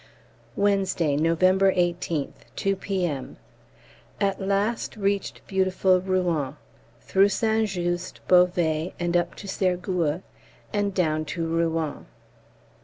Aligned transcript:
Wednesday, 0.55 1.15
November 1.15 1.71
18th, 1.71 2.47
2 2.55 2.75
P.M. 2.75 3.37
At 4.19 4.41
last 4.41 4.95
reached 4.97 5.45
beautiful 5.45 6.01
Rouen, 6.01 6.57
through 7.01 7.29
St 7.29 7.69
Just, 7.69 8.19
Beauvais, 8.27 8.95
and 8.99 9.15
up 9.15 9.35
to 9.35 9.47
Sergueux, 9.47 10.23
and 10.73 10.91
down 10.95 11.23
to 11.25 11.45
Rouen. 11.47 12.07